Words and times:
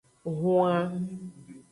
Hwan. 0.39 0.91